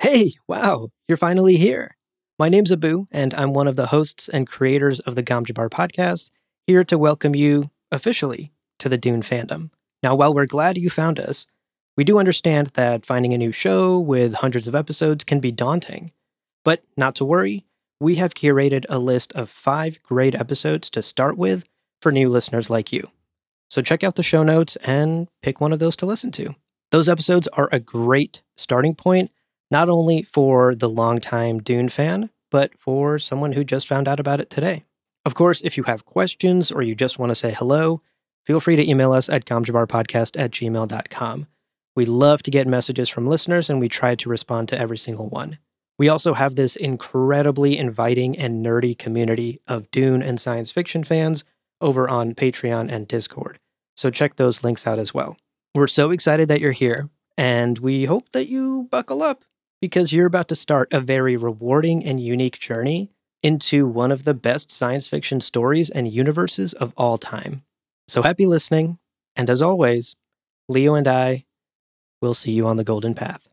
[0.00, 1.96] Hey, wow, you're finally here.
[2.38, 5.68] My name's Abu, and I'm one of the hosts and creators of the Gom Jabbar
[5.68, 6.30] podcast,
[6.68, 9.70] here to welcome you officially to the Dune fandom.
[10.04, 11.48] Now, while we're glad you found us,
[11.96, 16.12] we do understand that finding a new show with hundreds of episodes can be daunting.
[16.64, 17.66] But not to worry,
[17.98, 21.64] we have curated a list of five great episodes to start with
[22.00, 23.10] for new listeners like you.
[23.68, 26.54] So check out the show notes and pick one of those to listen to.
[26.92, 29.32] Those episodes are a great starting point,
[29.70, 34.40] not only for the longtime Dune fan, but for someone who just found out about
[34.40, 34.84] it today.
[35.24, 38.00] Of course, if you have questions or you just want to say hello,
[38.44, 41.46] feel free to email us at gomjabbarpodcast at gmail.com.
[41.94, 45.28] We love to get messages from listeners and we try to respond to every single
[45.28, 45.58] one.
[45.98, 51.44] We also have this incredibly inviting and nerdy community of Dune and science fiction fans
[51.80, 53.58] over on Patreon and Discord.
[53.96, 55.36] So check those links out as well.
[55.74, 59.44] We're so excited that you're here, and we hope that you buckle up
[59.80, 63.10] because you're about to start a very rewarding and unique journey
[63.42, 67.62] into one of the best science fiction stories and universes of all time.
[68.08, 68.98] So happy listening,
[69.36, 70.16] and as always,
[70.68, 71.44] Leo and I
[72.20, 73.48] will see you on the golden path.